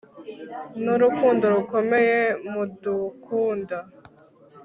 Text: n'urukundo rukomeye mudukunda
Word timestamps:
n'urukundo 0.83 1.43
rukomeye 1.55 2.19
mudukunda 2.53 3.77